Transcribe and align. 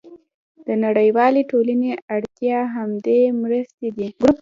د 0.65 0.67
نړیوالې 0.83 1.41
ټولنې 1.51 1.91
اړتیا 2.15 2.59
همدا 2.75 3.19
مرستې 3.41 3.87
دي. 3.97 4.07